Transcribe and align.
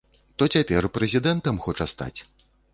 То 0.41 0.47
цяпер 0.55 0.87
прэзідэнтам 0.95 1.63
хоча 1.69 1.85
стаць. 1.95 2.15